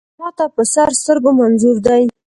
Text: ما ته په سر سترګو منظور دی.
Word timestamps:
ما 0.19 0.29
ته 0.37 0.45
په 0.55 0.63
سر 0.73 0.89
سترګو 1.01 1.29
منظور 1.39 1.77
دی. 1.85 2.03